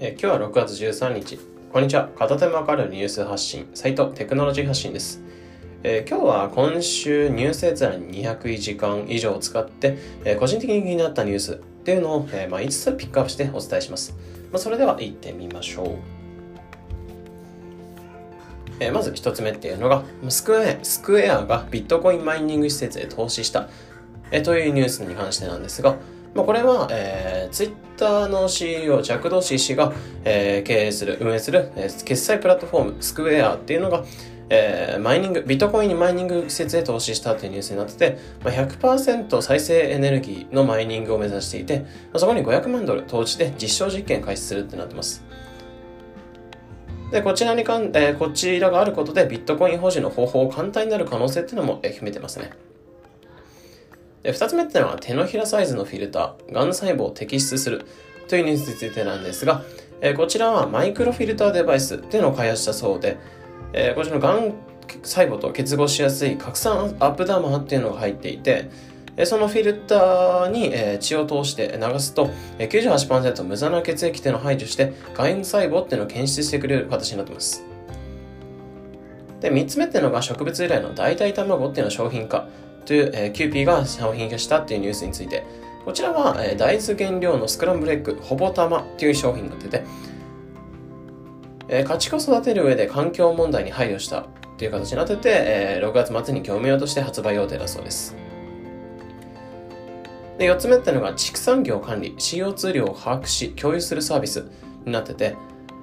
[0.00, 1.40] えー、今日は6月13日。
[1.72, 2.08] こんにちは。
[2.16, 5.20] 片手間かるニュース発信、サイトテクノロジー発信です。
[5.82, 14.16] えー、今日は今週ニュース閲覧200時間以上使って、えー、個人的に気になったニュースっていうのを、えまあ、5つピックアップしてお伝えします。
[14.52, 15.96] まあ、それでは行ってみましょう。
[18.78, 23.68] えまず1つ目っていうのが、スクエアスクエアがビットコインマイニング施設へ投資した、
[24.30, 25.96] えというニュースに関してなんですが、
[26.38, 29.92] まあ、これは、えー、ツイッターの CEO、ジャクドシー氏が、
[30.22, 34.04] えー、経営する、運営する、えー、決済プラットフォーム、スクエアっていうのが、
[34.48, 45.24] えー、マイニング、ビットコインにマイニング施設へ投資したというニュースになってて、まあ、100%再生エネルギーのマイニングを目指していて、まあ、そこに500万ドル投じて実証実験開始するってなってます。
[47.10, 52.52] で、こちらにかん、えー、こちらがあることでビットコイン保持の方法を簡単になる可能性っていうのも、えー、秘めてますね。
[54.22, 57.84] で、二つ目ってのは手のひらサイズのフィルター、がん細胞を摘出する
[58.28, 59.62] というニュースについてなんですが、
[60.00, 63.16] えー、こちらはマイクロフィルターデバイスっていうのを開発したそうで、
[63.72, 64.54] えー、こちらのがん
[65.02, 68.70] 細胞と結合しやすい拡散アップダーマーっていうのが入っていて、
[69.24, 77.64] そのフィルターに血を通して流すと98%無駄な血液っていうのを排除してがん細胞っていうのを検出してくれる形になってます。
[79.40, 82.48] で、3つ目っていうのが植物由来の代替卵っていうのを商品化。
[82.88, 85.44] という、えー、キューピーが商品化したっていうニュースについて、
[85.84, 89.84] こちらは、えー、大豆原料のスクランブルエッグ、ほぼ玉っていう商品が出て、
[91.68, 98.16] えー、家畜を育てる上で環境問題に配慮したっていう形になってて、えー、6月末に業務用として発売予定だそうです。
[100.38, 104.48] で、4つ目っていうのが畜産業管理、CO2 量を把握し共有するサービス
[104.86, 105.36] になってて、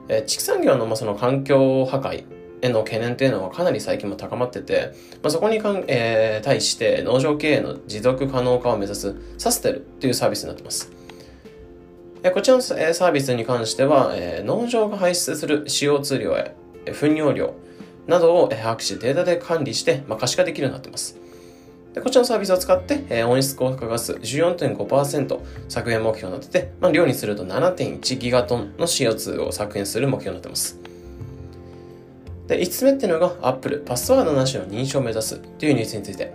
[0.07, 2.25] えー、畜産業のまあその環境破壊
[2.61, 10.91] への懸念っていうのはかなり最近も高まってて、まあ、そこにかん、えー、対して農場経営の持続可能化を目指すサステルっていうサービスになってます。
[12.33, 16.51] こちらのサービスに関しては、えー、農場が排出する CO2 量や
[16.91, 17.53] 糞尿量
[18.07, 21.19] などを把握しデータで管理して、まあ、可視化できるようになってます。
[21.93, 25.39] でこちらのサービスを使って、えー、温室効果ガス14.5%
[25.69, 30.79] 削減目標になってて、まあ、量にすると7.1ギガトンの CO2 を削減する目標になってます。
[32.47, 36.33] で、5つ目っていうのが Apple、パスワードなしの認証を目指すというニュースについて。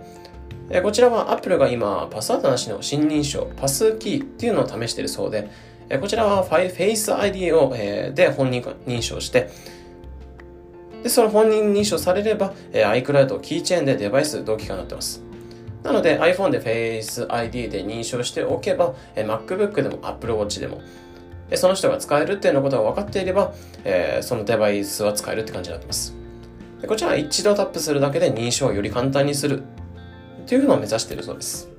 [0.73, 5.49] えこちらは Apple が今、パスワードなしの新認証、パスキーっていうのを試しているそうで、
[5.89, 9.49] えこちらは Face ID を、えで本人認証して、
[11.03, 15.21] で、その本人認証されれば、え iCloud、キーチェーンでデバイス同期化になってます。
[15.83, 20.81] なので iPhone で Face ID で認証しておけば、え MacBook でも Apple Watch でも、
[21.51, 23.53] でその人が使えるっていうのことが分かっていれば、
[23.83, 26.15] えー、そのデバイスは使えるって感じになってます。
[26.81, 29.63] でこちらは一度タップするだけで認証をより簡単にする
[30.47, 31.69] というのを目指しているそうです。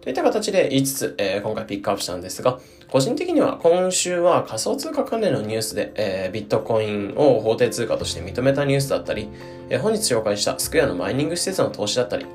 [0.00, 9.28] といった形で5つ、えー、今回ピックアップしたんですが、個人的には今週は仮想通貨関連のニュースで、えー、ビットコインを法定通貨として認めたニュースだったり、
[9.68, 12.26] えー、本日紹介したスクエアのマイニング施設の投資だったり、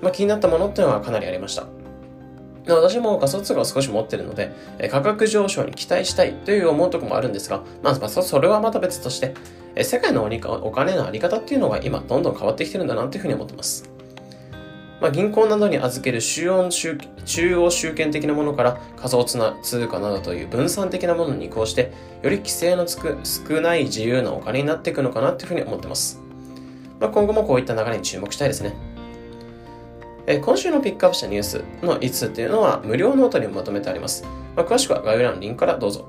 [0.00, 1.79] まあ、気になったものっていうのはかなりありました。
[2.74, 4.52] 私も仮想通貨を少し持ってるので、
[4.90, 9.34] 価格上昇に期待したいという思うところもあるんですが、まず、それはまた別として、
[9.82, 10.28] 世界の
[10.62, 13.90] お金のあり方っていうのが今どんどん変わってきてるんだなというふうに思ってます。
[15.00, 21.92] まあ、銀行などに預ける中央集中央集権的なものから仮想通貨などという分散的なものに移行して、
[22.22, 26.20] より規制のつく少ない自由なお金になっていくのかなというふうに思ってます。
[26.98, 28.74] まあ、今後もこういった流れに注目したいですね。
[30.32, 34.24] え今週のピックアップしたニュースの5つっていうのは無料ノートにまとめてあります。
[34.54, 36.06] まあ、詳しくは概要欄のリンクからどうぞ。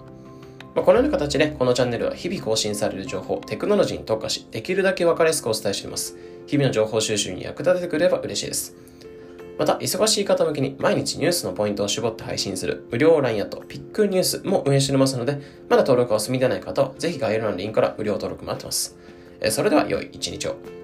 [0.75, 6.15] まあ、このような形でこのチャンネルは日々更新される情報、テクノロジーに特化し、できるだけ分かりやすくお伝えしています。
[6.45, 8.75] 日々の情報収集に役立ててくれれば嬉しいです。
[9.57, 18.99] また、忙しい方向けに毎日ニュースのポイントを絞って配信する無料 LINE アットピックニュースも運営しておりますので、まだ登録がお済みでない方は、ぜひ概要欄のリンクから無料登録待ってます。
[19.49, 20.80] それでは良い一日を。